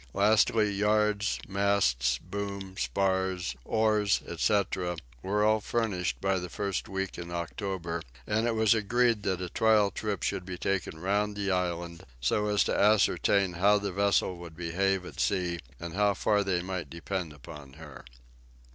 Lastly, 0.15 0.71
yards, 0.71 1.37
masts, 1.47 2.17
boom, 2.17 2.75
spars, 2.75 3.55
oars, 3.63 4.21
etc., 4.27 4.97
were 5.21 5.43
all 5.43 5.61
furnished 5.61 6.19
by 6.19 6.39
the 6.39 6.49
first 6.49 6.89
week 6.89 7.19
in 7.19 7.29
October, 7.29 8.01
and 8.25 8.47
it 8.47 8.55
was 8.55 8.73
agreed 8.73 9.21
that 9.21 9.39
a 9.43 9.47
trial 9.47 9.91
trip 9.91 10.23
should 10.23 10.43
be 10.43 10.57
taken 10.57 10.97
round 10.99 11.35
the 11.35 11.51
island, 11.51 12.01
so 12.19 12.47
as 12.47 12.63
to 12.63 12.75
ascertain 12.75 13.53
how 13.53 13.77
the 13.77 13.91
vessel 13.91 14.37
would 14.37 14.57
behave 14.57 15.05
at 15.05 15.19
sea, 15.19 15.59
and 15.79 15.93
how 15.93 16.15
far 16.15 16.43
they 16.43 16.63
might 16.63 16.89
depend 16.89 17.31
upon 17.31 17.73
her. 17.73 18.03